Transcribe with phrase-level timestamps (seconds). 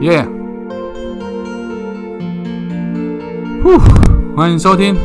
[0.00, 0.24] 耶！
[3.62, 3.76] 呼，
[4.36, 4.96] 欢迎收听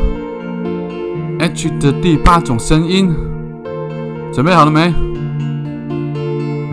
[1.39, 3.12] H 的第八种声音，
[4.32, 4.94] 准备好了没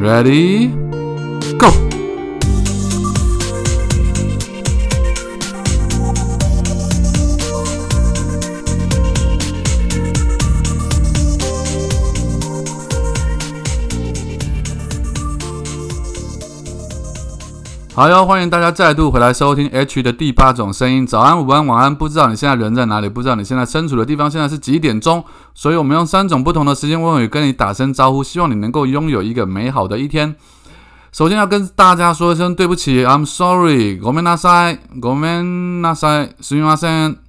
[0.02, 0.70] ？Ready?
[1.58, 1.89] Go!
[17.99, 21.07] 好哟，欢迎大家再度回来收听 H 的第八种声音。
[21.07, 30.35] 早安、午安、晚安，不知道你现在人在哪里，不知道你现在身处的地方现在是几点钟，所以我们用三种不同的时间问语跟你打声招呼，希望你能够拥有一个美好的一天。
[31.13, 37.19] 首先要跟大家说一声对不起，I'm sorry，ごめんなさい，ごめんなさい，すみません，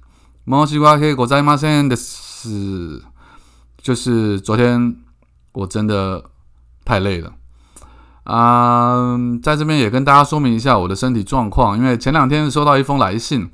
[0.45, 3.01] 申し訳ございませんです。
[3.81, 4.97] 就是昨天
[5.53, 6.25] 我真的
[6.83, 7.31] 太累了。
[8.24, 13.50] 啊，在这边也跟大家说明一下我的身体状况，因为前两天收到一封来信，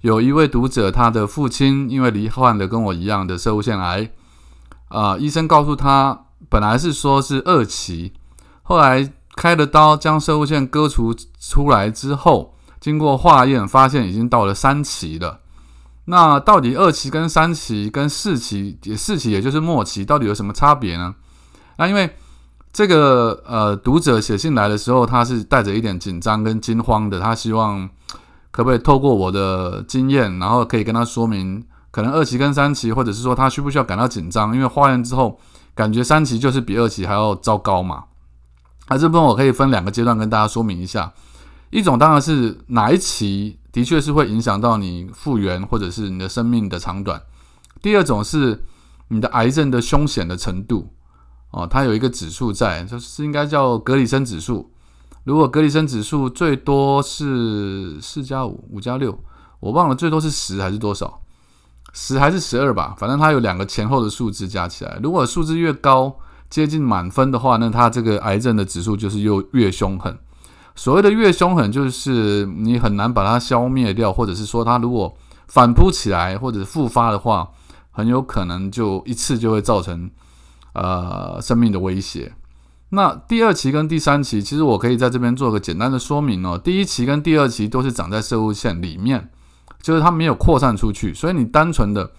[0.00, 4.10] 有一位读者，他的父亲因为罹患了跟我一样的射物腺癌，
[4.88, 8.12] 啊，医生告诉他，本来是说是二期，
[8.64, 15.38] 后来开了刀将射物腺割除出来之后，经过化验发现已经到了三期了。
[16.06, 21.14] 那到底二期跟三期跟四期，也四期也就是末期，到底有什么差别呢？
[21.76, 22.16] 那因为。
[22.78, 27.18] 这个呃，读者写信来的时候，他是带着一点紧张跟惊慌的。
[27.18, 27.90] 他希望
[28.52, 34.54] 可不可以透过我的经验，然后可以跟他说明，可能二期跟三期，或者是说他需不需要感到紧张？
[34.54, 35.40] 因为化验之后
[35.74, 38.04] 感觉三期就是比二期还要糟糕嘛。
[38.88, 41.12] 那这部分我可以分两个阶段跟大家说明一下。
[41.70, 47.20] 一种当然是哪一期的确是会影响到你复原或者是你的生命的长短。
[47.82, 48.62] 第二种是
[49.08, 50.92] 你的癌症的凶险的程度。
[51.50, 54.70] 哦，它有一个指数在，就是应该叫格里森指数。
[55.24, 59.18] 如果格里森指数最多是四加五，五加六，
[59.60, 61.20] 我忘了最多是十还是多少，
[61.92, 62.94] 十还是十二吧。
[62.98, 66.14] 反正它有两个前后的数字加起来，如果数字越高，
[66.50, 70.18] 接近满分的话，那它这个癌症的指数就是又越凶狠。
[70.74, 75.14] 所谓的越凶狠，就是你很难把它消灭掉，或者是说它如果
[75.46, 77.50] 反扑起来或者复发的话，
[77.90, 80.10] 很有可能就一次就会造成。
[80.80, 82.32] 呃，生命的威胁。
[82.90, 86.56] 那第二期跟第三期，其实我可以在这边做个简单的说明哦。
[86.56, 89.28] 第一期跟第二期都是长在射物线里面，
[89.82, 92.10] 就是它没有扩散出去，所以你单纯的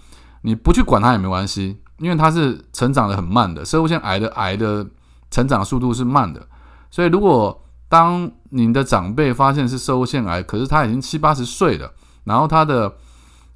[0.44, 3.66] 你不去管它也没关系，因为它是成长的很慢的。
[3.66, 4.86] 射物线癌的癌的
[5.32, 6.46] 成长速度是慢的，
[6.92, 11.92] 所以如果当您的长辈发现是射物腺癌，可是他已经七八十岁了，
[12.26, 12.94] 然后他的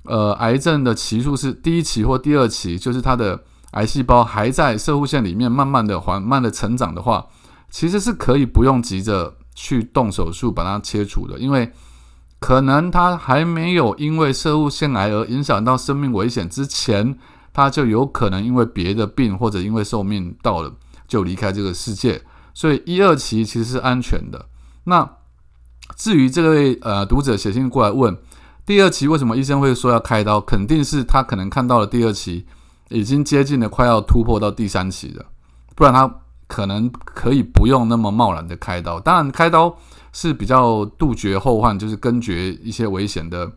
[0.06, 3.44] 呃癌症的期数是第一期或第二期，就是他的。
[3.74, 7.26] 癌细胞还在射护腺里面慢慢的缓慢的成长的话，
[7.70, 11.72] 其实是可以不用急着去动手术把它切除的，因为
[12.40, 17.18] 可能它还没有因为射护腺癌而影响到生命危险之前，
[17.54, 20.72] 它就有可能因为别的病或者因为寿命到了
[21.08, 22.22] 就离开这个世界，
[22.54, 24.48] 所以一二期其实是安全的。
[24.86, 25.10] 那
[25.96, 28.18] 至于这位呃读者写信过来问
[28.66, 32.46] 第二期为什么医生会说要开刀，肯定是他可能看到了第二期。
[32.94, 35.26] 已经接近了，快要突破到第三期了，
[35.76, 36.10] 不然他
[36.48, 39.00] 可能可以不用那么贸然的开刀。
[39.00, 39.76] 当然，开刀
[40.12, 43.52] 是比较杜绝后患，就是根绝一些危险的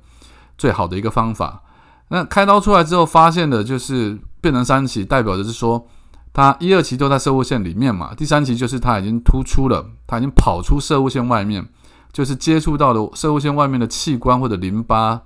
[0.56, 1.62] 最好的一个方法。
[2.08, 5.86] 那开刀出来之后，发现的就是变成三期，代表的是说，
[6.32, 11.69] 他一二期都在射物线里面嘛，第三期就是他已经突出了，他已经跑出射物线外面，
[12.12, 15.20] 就是接触到了射物线外面的器官或者淋巴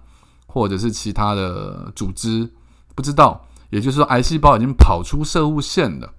[0.47, 2.51] 或者是其他的组织，
[2.97, 3.45] 不知道。
[3.71, 6.13] 也就是说，癌细胞已经跑出射物线了。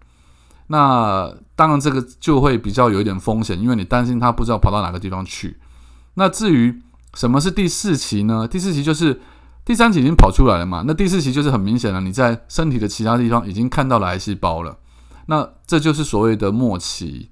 [0.68, 5.58] 那当然，这个就会比较有一点风险，因为你担心它不知道跑到哪个地方去。
[6.14, 6.82] 那至于
[7.14, 8.48] 什么是第四期呢？
[8.48, 9.20] 第四期就是
[9.66, 10.84] 第三期已经跑出来了嘛？
[10.88, 14.78] 那第四期就是很明显了，你在身体的其他地方已经看到了癌细胞了。
[15.26, 17.30] 那这就是所谓的末期。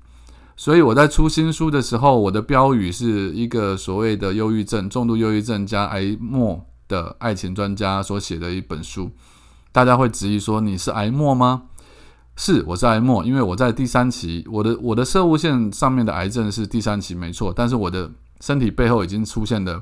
[0.57, 9.09] 所以我在出新书的时候，我的标语是一个所谓的忧郁症、重度忧郁症加癌末的爱情专家所写的一本书。
[9.79, 11.61] 大家会质疑说你是癌末吗？
[12.35, 17.53] 是，我是癌末，因为我在第三期，我的我的射物线上面的癌症是第三期，没错。
[17.55, 18.11] 但是我的
[18.41, 19.81] 身体背后已经出现的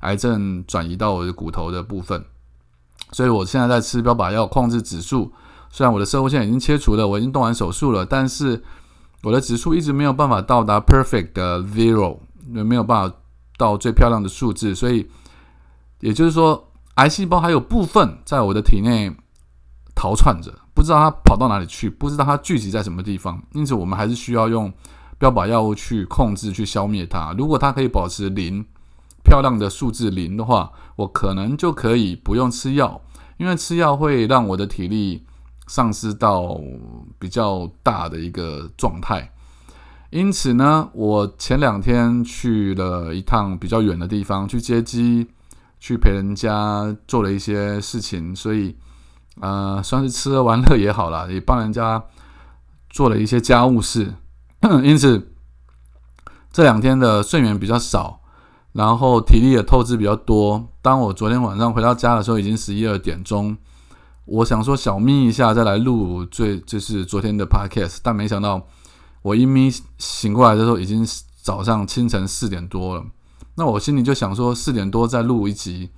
[0.00, 2.24] 癌症转移到我的骨头的部分，
[3.12, 5.30] 所以我现在在吃标靶药控制指数。
[5.70, 8.60] 虽然我的射物线已经切除了，我已经动完手术了，但是
[9.22, 12.18] 我的指数一直没有办法到达 perfect 的 zero，
[12.50, 13.16] 没有办法
[13.56, 14.74] 到最漂亮的数字。
[14.74, 15.08] 所以
[16.00, 19.16] 也就是说，癌细胞还有部分在我的体内。
[19.96, 24.72] 逃窜着，不知道它跑到哪里去，不知道它聚集在什么地方，因此我们还是需要用
[25.18, 27.34] 标靶药物去控制、去消灭它。
[27.36, 28.64] 如果它可以保持零，
[29.24, 33.00] 漂亮的数字零的话，我可能就可以不用吃药，
[33.38, 35.24] 因为吃药会让我的体力
[35.66, 36.60] 丧失到
[37.18, 39.32] 比较大的一个状态。
[40.10, 45.26] 因此呢，我前两天去了一趟比较远的地方去接机，
[45.80, 48.76] 去陪人家做了一些事情，所以
[49.40, 52.02] 呃，算是吃喝玩乐也好了，也帮人家
[52.90, 54.14] 做了一些家务事。
[54.82, 55.32] 因此
[56.52, 58.20] 这两天的睡眠比较少，
[58.72, 60.68] 然后体力也透支比较多。
[60.82, 63.56] 当我昨天晚上回到家的时候，已经十一二点钟，
[64.24, 68.66] 我想说小眯一下再来录最就是昨天的 podcast，但没想到。
[69.22, 69.68] 我一眯
[69.98, 71.04] 醒过来的时候，已经
[71.42, 73.04] 早上清晨四点多了。
[73.56, 75.90] 那我心里就想说，四点多再录一集，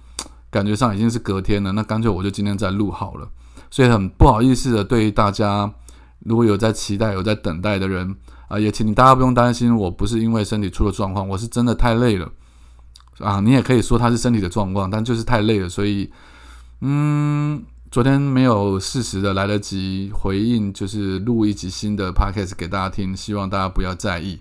[0.50, 1.72] 感觉上已经是隔天了。
[1.72, 3.28] 那干脆我就今天再录好了。
[3.70, 5.72] 所以很不好意思的，对于大家
[6.20, 8.16] 如果有在期待、有在等待的人
[8.48, 12.30] 啊，也请你大家不用担心，我不是因为身体出了状况，我是真的太累了
[13.18, 13.40] 啊。
[13.40, 16.10] 你也可以说他是身体的状况，但就是太累了，所以
[16.80, 17.62] 嗯。
[17.90, 24.38] 昨天没有适时的来得及回应，就是录一集新的 podcast 给大家听，希望大家不要在意。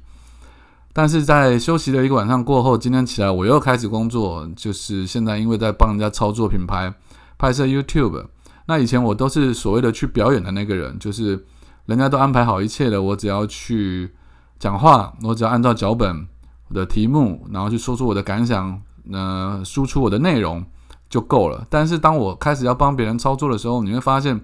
[0.97, 6.91] 但是在休息了一个晚上过后，今天起来我又开始工作，就是现在因为在帮人家操作品牌，
[7.37, 8.25] 拍摄 YouTube。
[8.65, 11.45] 那以前我都是所谓的去表演的那个人，就是
[11.85, 14.09] 人家都安排好一切的，我只要去
[14.57, 16.27] 讲话，我只要按照脚本
[16.69, 20.65] 我的题目，然后去说出我的感想，呃，输出我的内容。
[21.09, 21.65] 就够了。
[21.69, 24.41] 但是当我开始要帮别人操作的时候，你会发现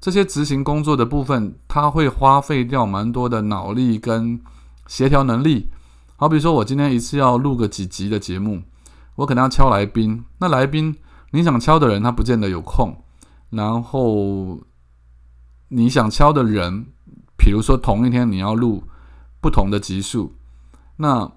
[0.00, 4.40] 这些执行工作的部分，它会花费掉蛮多的脑力跟
[4.88, 5.68] 协调能力。
[6.20, 8.62] 好比说，我今天一次要录个几集的节目，
[9.14, 10.22] 我可能要敲来宾。
[10.36, 10.94] 那来宾
[11.30, 12.94] 你想敲的人，他不见得有空。
[13.48, 14.60] 然后
[15.68, 16.84] 你想敲的人，
[17.38, 18.84] 比如说同一天你要录
[19.40, 20.34] 不同的集数，
[20.96, 21.32] 那。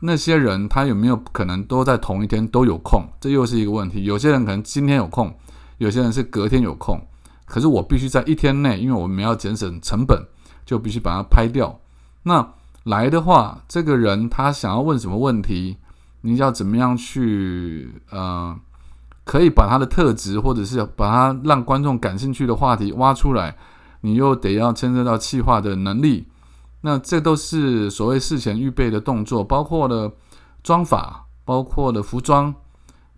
[0.00, 3.08] 那些人他有没有可能都在同一天都有空？
[3.20, 4.02] 这又是一个问题。
[4.02, 5.32] 有些人可能今天有空，
[5.78, 7.00] 有些人是隔天有空。
[7.46, 10.20] 可是我必须在一天内，因为我们要节省成本，
[10.66, 11.80] 就必须把它拍掉。
[12.24, 12.46] 那
[12.84, 15.76] 来的话，这个人他想要问什么问题？
[16.22, 18.56] 你要怎么样去呃，
[19.24, 23.56] 可以把他的特质，或者是把他让观众感兴趣的话题挖出来？
[24.00, 26.26] 你又得要牵涉到气化的能力。
[26.82, 30.12] 那这都是所谓事前预备的动作，包括了
[30.62, 32.54] 装法，包括了服装，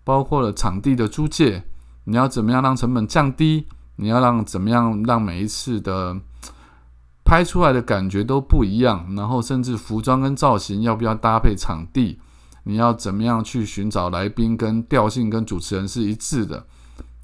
[0.05, 1.63] 包括了场地的租借。
[2.05, 3.67] 你要怎么样让成本降低？
[3.97, 6.15] 你要让怎么样让每一次的
[7.27, 9.13] 拍出来的感觉都不一样？
[9.17, 12.17] 然后甚至服装跟造型要不要搭配场地？
[12.63, 16.65] 你要怎么样去寻找来宾跟调性跟主持人是一致的？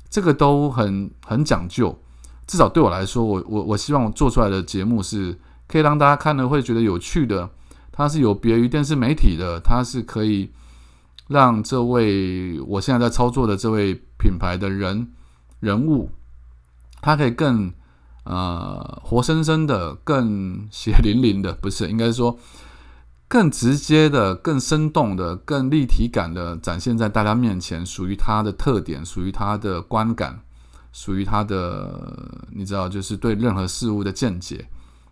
[0.09, 1.97] 这个都很很讲究。
[2.45, 5.39] 至少对我来说，我我我希望我做出来的节目是。
[5.65, 7.49] 可以让大家看了会觉得有趣的，
[7.91, 10.51] 它是有别于电视媒体的，它是可以
[11.29, 15.09] 让这位我现在在操作的这位品牌的人
[15.61, 16.11] 人物，
[17.01, 17.73] 他可以更
[18.23, 22.37] 呃活生生的、更血淋淋的，不是 应该说
[23.27, 30.41] 更直接的、更生动的、更立体感的展现在大家面前，属于他的特点，属于他的观感，
[30.91, 34.67] 属于他的你知道，就是对任何事物的见解。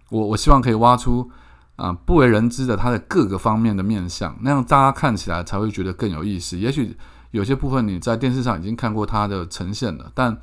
[0.09, 1.31] 我我希望可以挖出
[1.77, 6.57] 啊不为人知的它的各个方面的面相，那样大家看起来才会觉得更有意思。
[6.59, 6.95] 也许
[7.31, 10.37] 有些部分你在电视上已经看过它的呈现了，但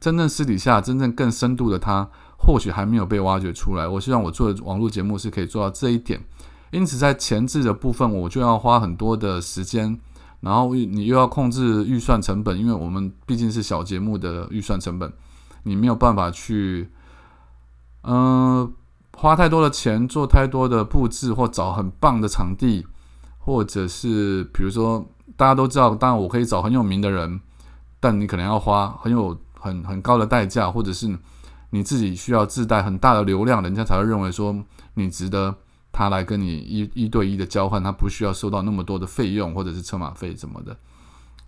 [0.00, 3.86] 真正私底下真正更深度的它，或许还没有被挖掘出来。
[3.86, 6.20] 我希望我做的网络节目是可以做到这一点。
[6.70, 9.98] 因此在前置的部分，我就要花很多的时间，
[10.40, 15.12] 然后你又要控制预算成本，因为我们毕竟是小节目的预算成本，
[15.64, 16.90] 你没有办法去，
[18.02, 18.72] 嗯。
[19.12, 22.86] 花太多的钱做太多的布置，或找很棒的场地，
[23.38, 25.04] 或者是比如说
[25.36, 27.38] 大家都知道，当然我可以找很有名的人，
[27.98, 31.16] 但你可能要花很有很很高的代价，或者是
[31.70, 34.56] 你自己需要自带很大的流量，人家才会认为说
[34.94, 35.54] 你值得
[35.92, 40.76] 他来跟你一一对一的交换，他不需要收到那么多的费用或者是车马费什么的。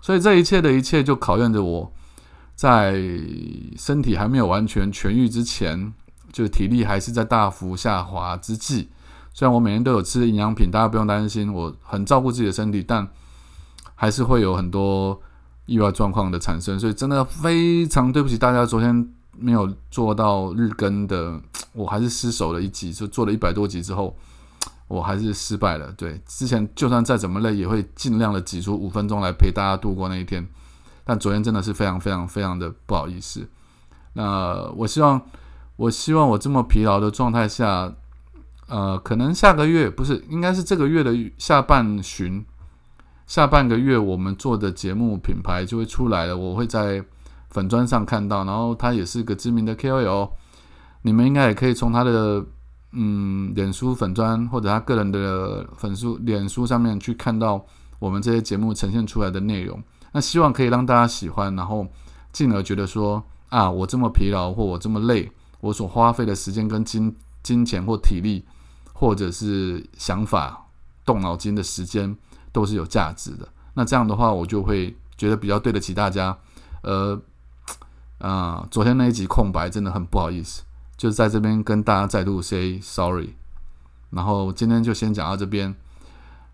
[0.00, 1.92] 所以这一切的一切就考验着我
[2.54, 2.92] 在
[3.76, 5.92] 身体还没有完全痊愈之前。
[6.32, 8.88] 就体力还是在大幅下滑之际，
[9.34, 13.06] 虽然我每天都有吃营养品，大家不用担心，我很照顾自己的身体，但
[13.94, 15.20] 还是会有很多
[15.66, 21.40] 意外状况的产生，所以真的非常对不起大家，昨天没有做到日更的，
[21.72, 24.16] 我还是失手了一集，就做了一百多集之后，
[24.88, 25.92] 我还是失败了。
[25.96, 30.46] 对，之前就算再怎么累，也会尽量的挤出五分钟来陪大家度过那一天，
[31.04, 33.48] 但昨天真的是非常非常非常的不好意思。
[34.14, 35.20] 那我希望。
[35.76, 37.92] 我希望我这么疲劳的状态下，
[38.68, 42.44] 呃，可能下个月不是，应该是这个月的下半旬，
[43.32, 47.02] 下半个月我们做的节目品牌就会出来了，我会在
[47.48, 50.32] 粉砖上看到，然后他也是个知名的 KOL，
[51.00, 52.44] 你们应该也可以从他的
[52.90, 57.64] 嗯脸书粉砖或者他个人的粉书脸书上面去看到
[57.98, 61.86] 我们这些节目呈现出来的内容，那希望可以让大家喜欢，然后
[62.32, 68.44] 进而觉得说啊，我这么疲劳或我这么累，我所花费的时间跟金金钱或体力。
[68.92, 70.66] 或者是想法、
[71.04, 72.16] 动脑筋的时间
[72.52, 73.48] 都是有价值的。
[73.74, 76.36] 那这样的话，我就会觉得比较对得起大家。
[76.82, 77.20] 呃，
[78.18, 80.62] 啊，昨天那一集空白真的很不好意思，
[80.96, 83.30] 就是在这边跟大家再度 say sorry。
[84.10, 85.74] 然后今天就先讲到这边。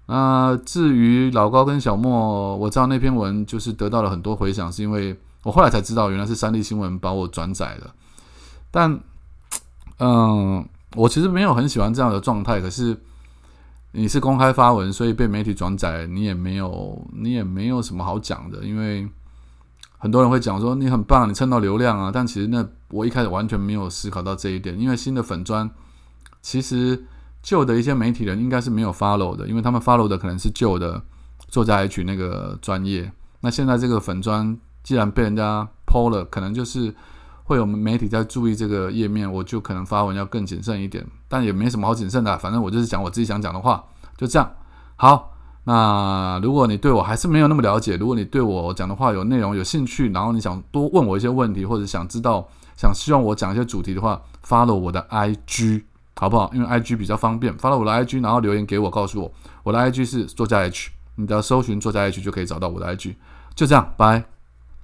[0.07, 7.95] 那至于老高跟小莫，我知道那篇文就是得到了很多回响，是因为我后来才知道，原来是三立新闻把我转载了。
[8.71, 9.01] 但，
[9.99, 10.69] 嗯。
[10.97, 12.99] 我其实没有很喜欢这样的状态，可是
[13.93, 19.09] 你是公开发文，所以被媒体转载，你也没有，你也没有什么好讲的，因为
[19.97, 22.11] 很多人会讲说你很棒，你蹭到流量啊。
[22.13, 25.69] 但其实那我一开始完全没有思考到这一点，因为新的粉砖
[26.43, 27.05] 其实
[27.43, 31.03] 旧的一些媒体人应该是没有 follow 的，因为他们 follow 的可能是旧的
[31.49, 33.11] 作家 H 那个专业。
[33.41, 36.95] 那现在这个粉砖既然被人家抛了，可能就是。
[37.49, 43.83] 会有媒体在注意这个页面，我就可能发文要更谨慎一点，但也没什么好谨慎的，反正我就是讲我自己想讲的话，
[44.19, 44.53] 就这样。
[44.97, 45.33] 好，
[45.65, 55.85] 那如果你对我还是没有那么了解，如果你对我讲的话有内容有兴趣，然后你想多问我一些问题，或者想知道想希望我讲一些主题的话，follow 我的 IG
[56.17, 56.51] 好不好？
[56.53, 63.15] 因为 IG 比较方便，follow 我的 IG，然后留言给我，告诉我我的 IG 是作家 H，你只要搜寻作家 H 就可以找到我的 IG，
[63.55, 64.38] 就这样，拜。